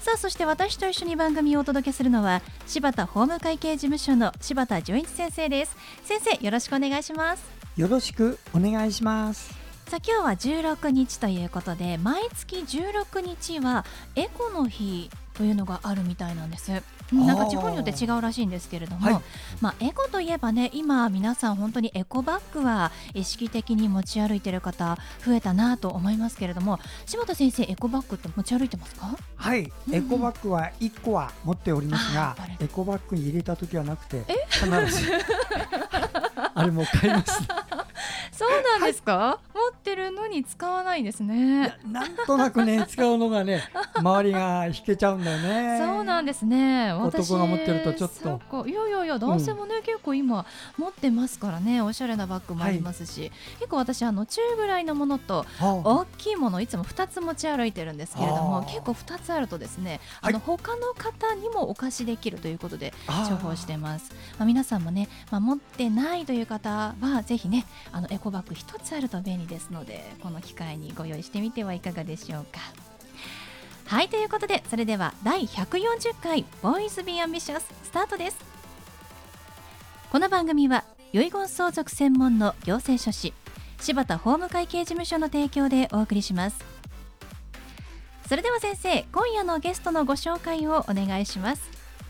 [0.00, 5.76] さあそして私と一緒に番組をお届けするのは柴田法務会計事務所の柴田純一先生です。
[6.04, 7.44] 先生よろしくお願いします。
[7.76, 9.50] よろしくお願いします。
[9.88, 13.84] さあ今日は16日ということで毎月16日は
[14.16, 16.72] エコの日というのがあるみたいなんです
[17.12, 19.22] なんか地方によって違うらしいんですけれども、はい、
[19.60, 29.16] まあ、エコといえばね今皆さん本当にエコバッグは意識的に持ち歩いている方増えたなと思いますけれども柴田先生エコバッグって持ち歩いてますか？
[29.36, 35.10] はい、うん、エコバッグは1個は持っておりますがエコバッグに入れた時はなくて必ず。
[36.54, 37.40] あれも買います
[38.32, 39.49] そうなんですか、はい、
[40.10, 41.76] るのに使わないですね。
[41.86, 43.62] なんとなくね 使うのがね
[43.94, 45.78] 周りが引けちゃうんだよね。
[45.78, 46.92] そうなんですね。
[46.92, 48.66] 男が持ってるとちょっと。
[48.66, 50.44] いやいやいや男性もね、うん、結構今
[50.76, 51.80] 持ってますからね。
[51.80, 64.12] おしゃれなバッグもありますし、はい、結構私あの中ぐらいのものと大きいものいつも2つ持ち歩いてるんですけれども結構2つあるとですね、あの他の方にもお貸しできるということで重宝してます。
[64.38, 72.60] まあ、皆さんもね、まあ、持ってないという方はぜひねあのエコバッグ1つあると便利ですのでこの機会にご用意してみてはいかがでしょうか。
[73.86, 78.38] はいということでそれでは第140回ボーイズビーアンビシャススタートです。
[80.10, 83.32] この番組は遺言相続専門の行政書士
[83.80, 86.64] 柴田法務会計事務所の提供でお送りします。
[88.28, 91.62] それでは先生今夜のゲストのご紹介をお願いします。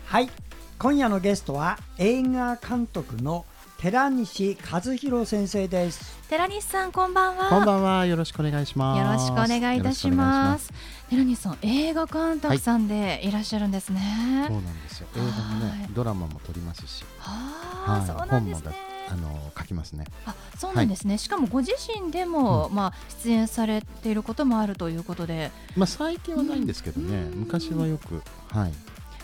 [0.05, 0.29] はい
[0.77, 3.45] 今夜のゲストは映画監督の
[3.81, 6.15] 寺西和弘先生です。
[6.29, 7.49] 寺西さんこんばんは。
[7.49, 8.05] こんばんは。
[8.05, 9.25] よろしくお願いします。
[9.25, 10.71] よろしくお願いいたします。
[11.09, 13.31] 寺西さん映画監督さんでい。
[13.31, 15.07] らっしゃるんですね、はい、そうなんですよ。
[15.15, 17.03] 映画もねドラマも撮りますし。
[17.17, 18.75] は、はい、そうなんですね。
[19.09, 20.05] あの書きますね。
[20.27, 21.13] あ、そうなんですね。
[21.13, 22.93] はい、しかもご自身でも、うん、まあ
[23.23, 27.31] 出演されていることもあるということで、まあ最近はないんですけどね。
[27.33, 28.21] 昔はよく
[28.55, 28.73] はい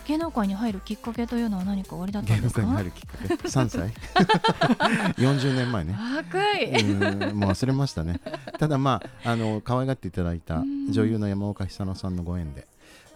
[0.08, 2.62] 芸能界に入るきっかけというのは何かおありだったんですか？
[2.62, 3.48] 芸能界に入るきっかけ。
[3.48, 3.92] 3歳
[5.16, 5.94] ？40年前ね。
[6.16, 6.82] 若い。
[7.34, 8.20] もう忘れましたね。
[8.58, 12.66] ただまああの可愛がっていただいた女優の山岡久乃さんのご縁で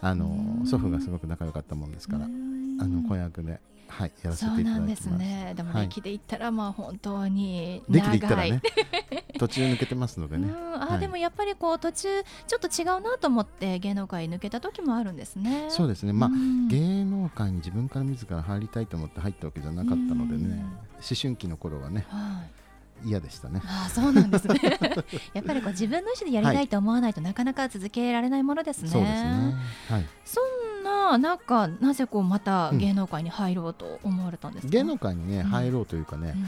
[0.01, 3.59] あの祖父がすごく仲良かったもんですからあの子役で
[3.97, 5.03] はい、やらせていただいてます。
[5.03, 5.53] そうなんですね。
[5.55, 8.61] でも歴で言ったら、まあ本当に歴で言ったらね、
[9.37, 10.51] 途中抜けてますのでね。
[10.75, 15.67] あ、はい、でもやっぱりこう途中ちょっと違うなと思って芸能界抜けた時もあるんですね。
[15.69, 16.13] そうですね。
[16.13, 16.29] まあ
[16.69, 20.65] 芸能界に自分から自ら入りたいと思って入ったわけじゃなかったのでね。
[20.95, 22.05] 思春期の頃はね。
[22.09, 22.63] はい
[23.05, 23.61] 嫌でしたね。
[23.65, 24.59] あそうなんですね。
[25.33, 28.89] やっぱりこう自分の意思でやりたいと思わないと、なかなか続けられないものですね。
[28.89, 29.55] そうですね。
[29.89, 30.05] はい。
[30.23, 30.62] そん
[31.11, 34.67] ななんかなぜこうまた芸能界に入ろうと思われたんですか？
[34.67, 36.33] うん、芸能界にね入ろうというかね。
[36.35, 36.45] うん。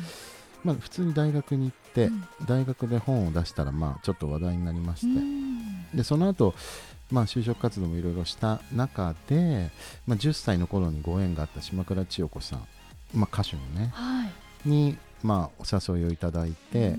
[0.63, 5.21] まあ、普通に大学に行って、うん、大学で本を出したらまあちょっと話題になりまして、
[5.93, 6.55] でその後
[7.11, 9.69] まあ就職活動もいろいろした中で、
[10.07, 12.67] まあ、10歳の頃にご縁があった島倉千代子さん、
[13.13, 16.95] まあ、歌手のね、はい、にまあ、お誘いをいただいて、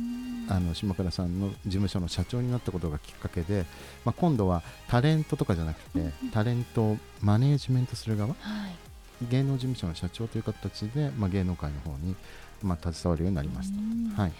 [0.49, 3.67] あの島倉さんの事務所の社長になったことがきっかけで、
[4.05, 12.15] まあ、今度はタレントとかじゃなくて、タレントをマネージメントする側、はい、芸能事務所の社長という形で、まあ、芸能界の方に、
[12.63, 13.71] まあ、携わるようになりまし
[14.15, 14.23] た。
[14.23, 14.33] はい。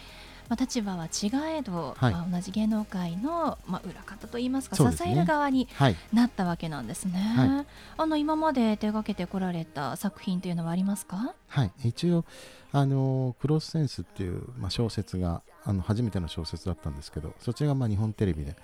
[0.49, 5.67] まあ、立場は違えど、はい、まあ、同じ芸能界の、まあ、裏方といいますか、ね、支える側に
[6.13, 7.19] なったわけなんですね。
[7.19, 7.67] はい、
[7.99, 11.35] あの今まで手がけてこられた作品というのはありますか？
[11.49, 11.73] はい。
[11.83, 12.25] 一応
[12.71, 18.55] あのクロスセンスっていう、まあ、小説があの初めての小説だったんですけどそちらがまあ日本テレビで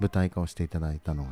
[0.00, 1.30] 舞台化をしていただいたのが、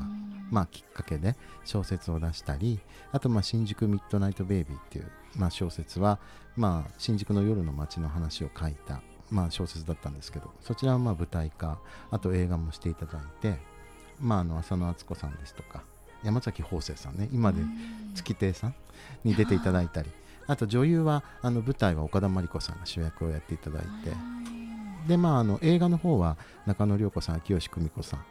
[0.51, 2.79] まあ、きっかけで小説を出したり
[3.13, 6.19] あとまあ新宿ミッドナイトベイビーっていう、まあ、小説は、
[6.57, 11.81] まあ、新宿の夜の街の話を書いたまあ、小説だったんですけどそちらはまあ舞台化
[12.13, 13.59] あと映画もしていただいて、
[14.21, 15.83] まあ、あの浅野敦子さんですとか
[16.23, 17.61] 山崎邦生さんね今で
[18.15, 18.75] 月亭さん
[19.25, 20.11] に出ていただいたり
[20.47, 24.13] あと女優はあの舞台は岡田真理子さんが主役をやっていただいて
[25.07, 26.37] で、まあ、あの映画の方は
[26.67, 28.25] 中野涼子さん秋吉久美子さん。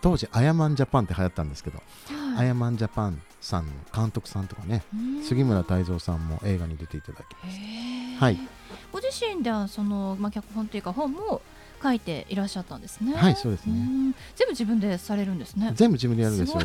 [0.00, 1.82] 当時アヤマンジャパンって流行ったんですけど、
[2.36, 4.82] アヤマンジャパンさんの監督さんとかね
[5.24, 8.24] 杉村太蔵さんも映画に出ていただきました。
[8.24, 8.38] はい。
[8.92, 11.42] ご自身ではその、まあ、脚本というか本も
[11.82, 13.14] 書いていらっしゃったんですね。
[13.14, 13.74] はいそうですね。
[14.36, 15.72] 全部自分でされるんですね。
[15.74, 16.60] 全部自分でやるんですよ。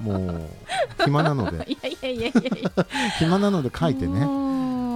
[0.00, 0.50] もう
[1.04, 1.66] 暇なので。
[1.70, 2.86] いやいやいやいや
[3.18, 4.45] 暇なので書いてね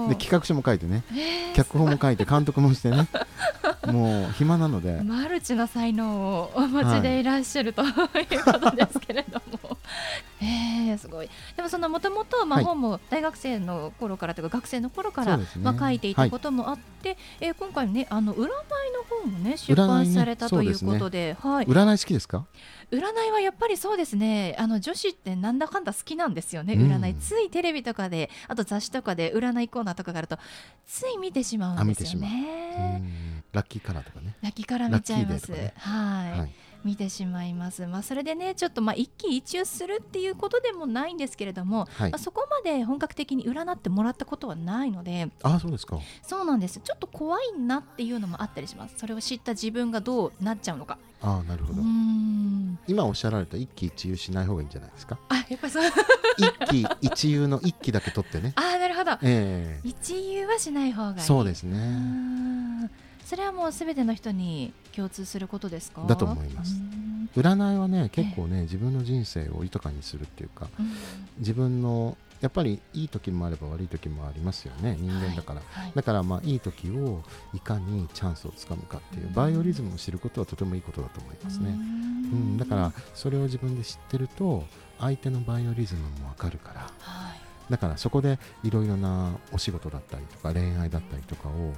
[0.09, 3.09] で企画書も書いてね、えー、脚本も書いて監督もしてね。
[3.87, 5.03] もう暇なので。
[5.03, 9.79] マルチな才能をお持ちでいらっしゃる、はい、ということですけれども
[10.43, 11.29] えー、すごい。
[11.57, 18.49] でもそのもともと本も大学生の頃からというか学生の頃から、ね、まあ、書いていたこともあって、はい、えー、今回ねあの占いの
[19.09, 22.47] 本もね出版された、ね、ということで、ね、はい、占い好きですか？
[22.91, 24.57] 占いはやっぱりそうですね。
[24.59, 30.39] あの女子ってなんだかんだ好きなんですよね、うん、占いついテレビとかであと雑誌とかで占いコーナーとかがあると
[30.87, 33.03] つい見てしまうんですよね。
[33.53, 34.37] ラッキーカラーとかね。
[34.41, 36.51] ラッキーカラー見ちゃいます、ね、はい、はい
[36.85, 37.87] 見てしまいます。
[37.87, 45.31] まあ、それでねちょっとまあ一喜一憂するっていうことでもないんですけれども、はい、まあ、そこまで本格的に占ってもらったことはないので。
[45.43, 45.99] あそうですか。
[46.23, 46.81] そうなんです。
[46.81, 48.95] ちょっと怖いなっていうのもあったりします。
[48.99, 50.99] それを知った自分がどうなっちゃうのか。
[51.23, 51.83] あなるほど。
[52.87, 55.19] 今おっしゃられた一喜一憂しない方がいいんじゃないですか？
[55.29, 55.85] あやっぱりそう。
[56.39, 58.53] 一喜一憂の一喜だけ取ってね。
[58.57, 61.21] あなるほど、えー、一憂はしない方がいい。
[61.21, 62.91] そうですね
[63.31, 66.03] それはもうすべての人に共通することですか？
[66.05, 66.75] だと思います。
[67.37, 70.91] 占いはね結構ね自分の人生を豊かにするっていうか、うん、
[71.39, 75.85] 自分のやっぱりいい時もあれば悪い時もありますよね人間だから、はい。
[75.85, 77.23] はい、だからまあいい時を
[77.55, 81.69] いかにチャンスをつかむかっていうバイオリズムを知ることはとてもいいことだと思いますね。
[81.69, 81.73] う
[82.35, 84.65] ん、だからそれを自分で知ってると
[84.99, 87.41] 相手のバイオリズムもわかるから、はい、
[87.71, 91.73] だからそこでいろいろなお仕事だったりとか恋愛だったりとかを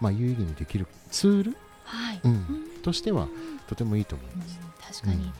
[0.00, 2.20] まあ、有意義にできるツール、はい。
[2.22, 3.28] うん、としては
[3.68, 4.58] とてもいいと思います。
[5.02, 5.32] 確かに、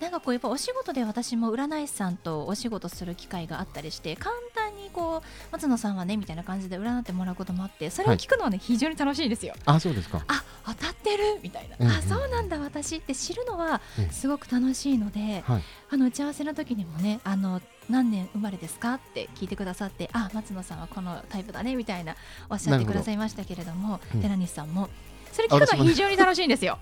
[0.00, 9.54] なんかこうやっぱお仕事で私も占い師さんとお仕事する機会があったりして簡単にこう松野さんはねみたいな感じで占ってもらうこともあってそれを聞くのはね、はい、非常に楽しいですよ。
[9.64, 10.22] あそうですか。
[10.28, 18.94] あ当たってるみたいな、うんうん、あそうなんだ私って知るのはすごく楽しいので、はい、あの打ち合わせの時にもねあの何年生まれですか？
[18.94, 22.16] って聞いてくださってあ松野さんはこのタイプだねみたいな
[22.50, 24.88] おっしゃってくださいましたけれども寺西さんも
[25.32, 26.78] それ聞くのは非常に楽しいんですよ。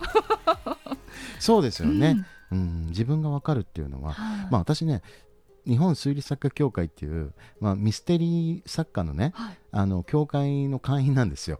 [1.38, 5.02] そうですよね、うん、うん、自分が分かるっていうのは、はまあ私ね
[5.66, 11.58] 日本推理作家協会っていう、まあ、ミステリー作家のね、はい、あの協会の会員なんですよ。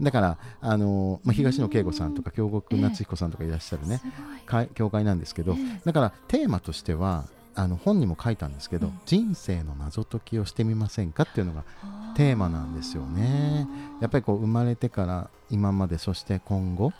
[0.00, 7.24] だからあの、まあ、東野圭吾さんとか京極夏彦さんとかいらっしゃるね、えー、協会なんですけど、えー、だからテーマとしては
[7.56, 11.64] あの本にも書いたんですけど、うん、人生の謎解きをしてみませんかっていうのが
[12.14, 13.66] テーマなんですよね。
[14.00, 16.92] やっぱりこう生まれてから今までそして今後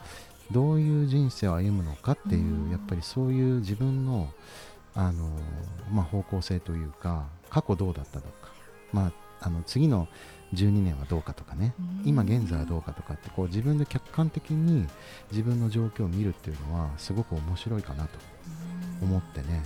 [0.50, 4.30] どういう人生を歩むのかっていう、やっぱりそういう自分の
[4.94, 5.28] あの、
[5.92, 8.30] まあ、方向性というか過去どうだったのか、
[8.92, 10.08] まあ、あの次の
[10.54, 11.74] 12年はどうかとかね
[12.04, 14.86] 今現在はどうかとかってこう自分で客観的に
[15.30, 18.18] 自分の状況を見るっていうのはすごく面白いかなと
[19.02, 19.62] 思ってね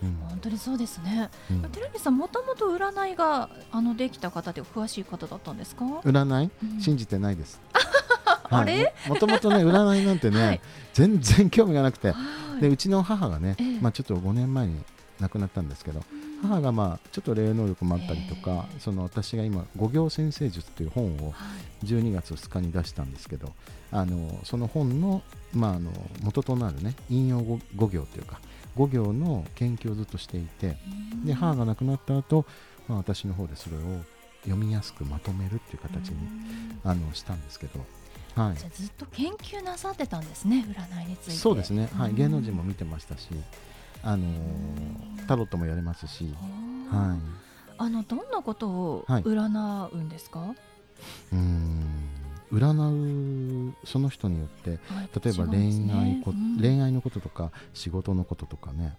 [0.00, 5.84] 本当にそうですね、うん、寺西さんもともと占いがあのできた方で詳しい方だったんですか？
[6.04, 7.60] 占い、うん、信じてないです。
[8.50, 8.94] あれ？
[9.08, 10.60] もともとね占いなんてね、はい、
[10.94, 12.14] 全然興味がなくて、
[12.60, 14.80] でうちの母がね、えー、まあ、ちょっと5年前に
[15.20, 16.02] 亡くなったんですけど、
[16.42, 21.34] 母がまあちょっと霊能力もあったりとか、えー、その私が今「五行先生術」という本を
[21.84, 23.52] 12月2日に出したんですけど、
[23.90, 25.90] あのその本の,、まあ、あの
[26.22, 28.40] 元となるね引用五行というか
[28.78, 30.76] 5行の研究をずっとしていて
[31.24, 32.46] で母が亡くなった後、
[32.86, 33.80] まあ私の方でそれを
[34.42, 36.16] 読みやすくまとめるっていう形に
[36.84, 37.80] あのしたんですけど、
[38.34, 41.32] はい、じゃずっと研究なさってたんですね占いについて。
[41.32, 43.28] そうですね、はい、芸能人も見てましたし、
[44.02, 44.26] あの
[45.26, 46.34] タロットもやれますし、
[46.90, 47.18] はい、
[47.78, 50.56] あのどんなことを占うんですか、はい、
[51.32, 52.07] うん
[52.52, 54.78] 占うその人によって、はい、
[55.22, 55.58] 例えば恋
[55.92, 58.96] 愛こ、ねうん、恋愛のこととか仕事のこととかね、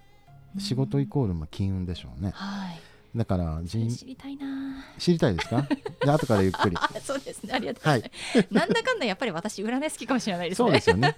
[0.55, 2.79] うん、仕事イコールまあ金運でしょうね、はい、
[3.15, 4.85] だから知りたいな。
[4.97, 5.67] 知りたいですか？
[6.05, 6.77] で後からゆっくり。
[7.01, 7.53] そうですね。
[7.53, 7.83] ありがとう。
[7.83, 10.67] ございます、はい、なんだかんだやっぱり私占い好きかもしれないですね。
[10.67, 11.15] そうですよね。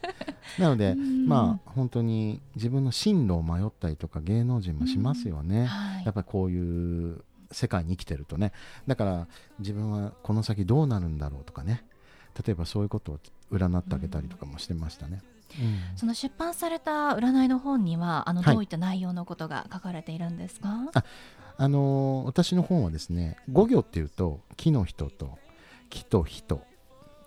[0.58, 8.54] なのでまあ本当に自分の進路を迷ったりとか芸能人もしますよね、はい、やっぱりこういう世界に生きてるとね。
[8.88, 9.28] だから
[9.60, 11.86] 自分はこの先どうなるんだろうとかね
[12.46, 13.20] 例えばそういうことを
[13.52, 15.22] 占ってあげたりとかもしてましたね。
[15.60, 21.04] うん、その出版された占いの本にはあのどういった内容のことが書かれているんですか、はい、あ
[21.58, 25.38] あのー、私の本はですね5行っていうと木の人と
[25.90, 26.62] 木と人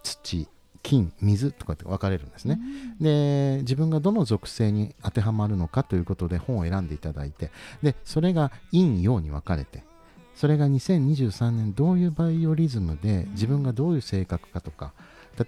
[0.02, 0.48] 土
[0.82, 2.58] 金水とかって分かれるんですね、
[3.00, 7.50] うん、で自分がどの属性に当てはまるのかということで本を選んでいただいて
[7.82, 9.82] でそれが陰陽に分かれて
[10.34, 14.92] それが2023年どういうバイオリズムで自分がどういう性格かとか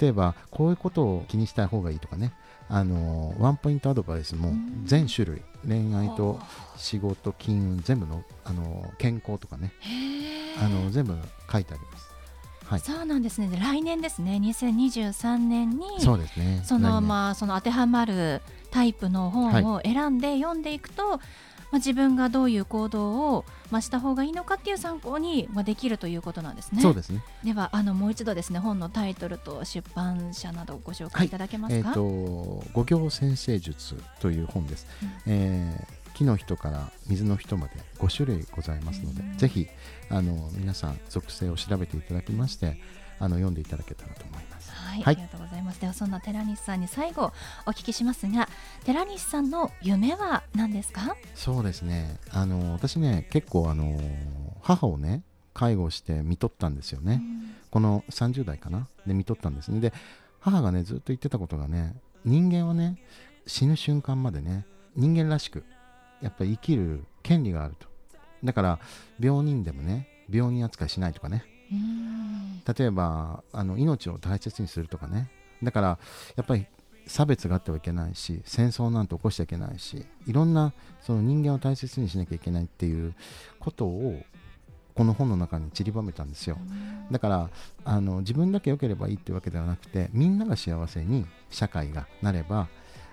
[0.01, 2.33] 例えばこういうことを気にした方がいいとかね。
[2.69, 4.53] あのワンポイントアドバイスも
[4.85, 5.43] 全種類。
[5.67, 6.41] 恋愛と
[6.77, 9.73] 仕事金運全部のあの健康とかね。
[10.61, 11.15] あの全部
[11.51, 12.11] 書いてあります。
[12.65, 13.49] はい、そうなんですね。
[13.61, 14.41] 来年ですね。
[14.43, 16.63] 2023年にそうですね。
[16.65, 21.21] そのまあその当てはまるタイプの本を選んで読んでいくと、はい
[21.73, 26.83] まあ、自分がどういう行動を、まあ、した方がいいのかっていう参考に、まあ、できるということなんですね。
[26.83, 31.89] そうですねではあのもう一度ですね本のタイトルと出版社などご紹介いただけますか？
[31.91, 34.87] はい、えーと、五行先生術という本です。
[35.27, 39.67] うん、えー木の人から水の人まで5種類ございますので、ぜひ
[40.09, 42.81] あの皆さん属性を調べていただきまして
[43.19, 44.71] あの読んでいただけたらと思います。
[44.73, 45.81] はい、ありがとうございます。
[45.81, 47.33] ではそんな寺西さんに最後
[47.67, 48.49] お聞きしますが
[48.85, 51.17] 寺西さんの夢は何ですか？
[51.35, 52.19] そうですね。
[52.31, 54.01] あの私ね結構あの
[54.63, 55.23] 母をね
[55.55, 57.23] 介護して見とったんですよね、
[57.71, 58.89] この30代かな？
[59.07, 59.81] で見とったんですね。
[59.81, 59.93] で
[60.41, 61.95] 母がねずっと言ってたことがね
[62.25, 62.99] 人間はね
[63.47, 65.65] 死ぬ瞬間までね人間らしく
[66.21, 67.87] やっぱり生きる権利があると。
[68.45, 68.79] だから
[69.19, 71.45] 病人でもね病人扱いしないとかね
[72.77, 75.31] 例えばあの命を大切にするとかね。
[75.63, 75.99] だから
[76.37, 76.67] やっぱり
[77.07, 83.15] 差別があってはいけないし戦争なんて起こしちゃいけないしいろんなその人間を大切にしなきゃいけないっていう
[83.61, 84.21] ことを
[84.95, 86.57] この本の中に散りばめたんですよ。
[87.11, 87.51] だから
[87.85, 92.69] あの自分だけ良ければいいっていうわけではなくてみんなが幸せに社会がなれば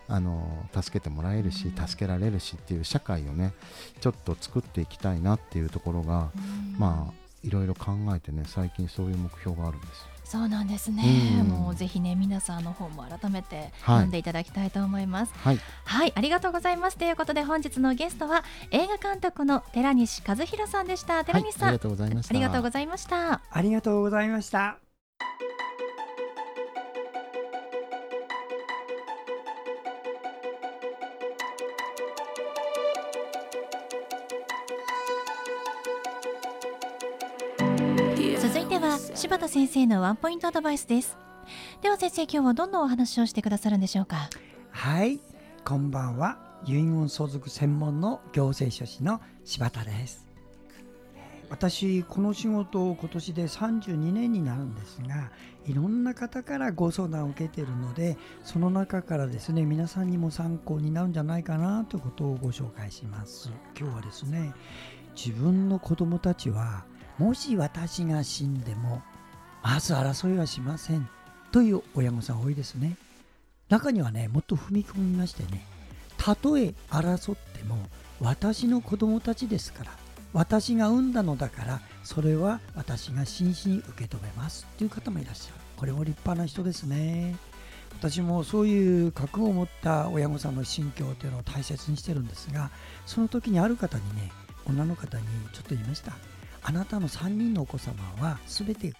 [0.07, 3.53] あの助けてもらえるし助けられるしっていう社会をね
[3.99, 6.31] ちょっと作っていきたいなっていうところが
[6.77, 11.03] まあいろいろ考えてね最近そういう目標があるんですそうなんですね、
[11.41, 16.97] うん、もうぜひね皆さんの方も改めて読んでいただきたいと思います、はい、はい、ありがとうございます。
[16.97, 21.23] ということで本日のゲストは映画監督の寺西和弘さんでした。
[21.23, 22.33] 寺西さん、はい、ありがとうございました。
[22.33, 23.41] ありがとうございました。
[23.51, 24.82] ありがとうございました
[39.15, 41.15] 柴田先生のワンポイントアドバイスです。
[41.83, 44.27] では先生今日はどんなお話をしてくださるんでしょうか？
[44.71, 45.19] はい。
[45.63, 46.39] こんばんは。
[46.65, 50.25] 遺言相続専門の行政書士の柴田です。
[51.51, 55.29] 私この仕事を今年で32年になるんですが
[55.67, 63.51] いろんな方からご相談を受けているのでその中からですね皆さんにも参考になるんじゃないかなということをご紹介します。
[63.77, 64.55] 今日はですね
[65.15, 66.85] 自分の子供たちは
[67.17, 69.01] もし私が死んでも
[69.61, 71.07] まず争いはしません
[71.51, 72.97] という親御さん多いですね。
[73.69, 75.65] 中にはねもっと踏み込みましてね
[76.17, 77.77] たとえ争っても
[78.19, 79.91] 私の子供たちですから
[80.33, 85.63] 私が産んだのだからそれは私が真摯に受け止めますという方もいらっしゃる。
[85.77, 87.35] これも立派な人ですね。
[87.99, 92.71] 私もそういう覚悟を持った親御さんの心境というのを大切にしてるんですが
[93.05, 94.31] その時にある方にね
[94.65, 96.13] 女の方にちょっと言いました。
[96.63, 98.93] あなたの3人のお子様は全て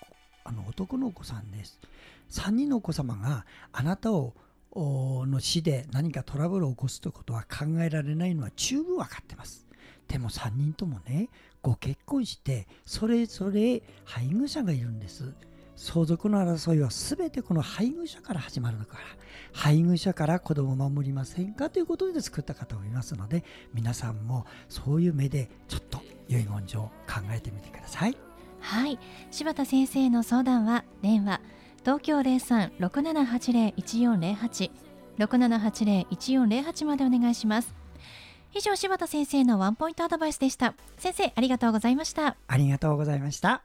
[0.43, 1.79] あの男のお子さんです。
[2.29, 4.33] 3人のお子様があなたを
[4.75, 9.65] の死で何かトラブルを起こすということは考えられないのは十分分かってます。
[10.07, 11.29] でも3人ともね、
[11.61, 15.33] ご結婚してそれぞれ配偶者がいるんです。
[15.75, 19.03] 相続の争いは全てこの配偶者から始まるのから
[19.53, 23.43] 配偶者から子供を守りませんかということで作った方もいますので
[23.73, 28.17] 皆さんもそういう目でちょっと遺言状考えてみてください。
[28.59, 28.99] はい。
[29.31, 31.39] 柴田先生の相談は電話
[31.81, 34.71] 東京03-6780-1408
[35.19, 37.73] 6780-1408までお願いします。
[38.55, 40.75] 以上柴田先生のワンポイントアドバイスでした。
[40.97, 42.35] 先生ありがとうございました。
[42.47, 43.63] ありがとうございました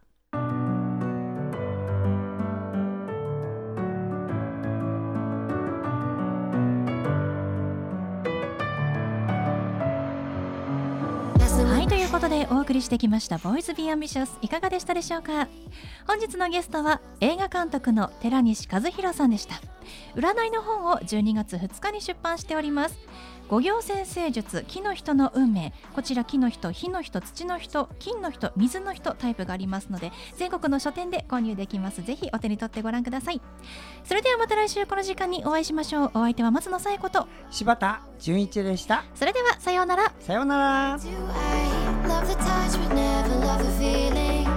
[12.29, 15.49] ことでお送りしてきました「ボーイズ・ビー・アンビシャス」いかがでしたでしょうか？
[16.07, 19.55] 本日のゲストは映画監督の寺西和弘さんでした。
[20.15, 22.99] 占いの本を12月2日に出版しております。
[23.49, 25.73] 五行先生術木の人の運命。
[25.95, 32.03] こちら木の人火の人土の人金の人水の人タイプがありますので全国の書店で購入できます。
[32.03, 33.41] ぜひお手に取ってご覧ください。
[34.05, 36.11] それではまた来週この時間にお会いしましょう。
[36.13, 39.05] お相手は松野紗友子と柴田純一でした。
[39.15, 40.13] それではさようなら。
[40.21, 40.99] さようなら
[42.09, 44.48] love the touch but never love the feeling.